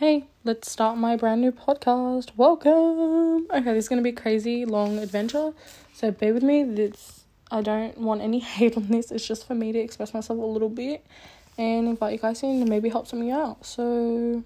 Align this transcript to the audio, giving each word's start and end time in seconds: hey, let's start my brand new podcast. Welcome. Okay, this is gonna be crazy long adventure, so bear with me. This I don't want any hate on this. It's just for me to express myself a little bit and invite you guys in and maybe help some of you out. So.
hey, 0.00 0.24
let's 0.44 0.72
start 0.72 0.96
my 0.96 1.14
brand 1.14 1.42
new 1.42 1.52
podcast. 1.52 2.30
Welcome. 2.34 3.46
Okay, 3.50 3.74
this 3.74 3.84
is 3.84 3.88
gonna 3.90 4.00
be 4.00 4.12
crazy 4.12 4.64
long 4.64 4.98
adventure, 4.98 5.52
so 5.92 6.10
bear 6.10 6.32
with 6.32 6.42
me. 6.42 6.64
This 6.64 7.24
I 7.50 7.60
don't 7.60 7.98
want 7.98 8.22
any 8.22 8.38
hate 8.56 8.78
on 8.78 8.88
this. 8.88 9.10
It's 9.10 9.28
just 9.28 9.46
for 9.46 9.54
me 9.54 9.72
to 9.72 9.78
express 9.78 10.14
myself 10.14 10.38
a 10.38 10.42
little 10.42 10.70
bit 10.70 11.04
and 11.58 11.86
invite 11.86 12.14
you 12.14 12.18
guys 12.18 12.42
in 12.42 12.62
and 12.62 12.68
maybe 12.70 12.88
help 12.88 13.08
some 13.08 13.20
of 13.20 13.26
you 13.26 13.34
out. 13.34 13.66
So. 13.66 14.42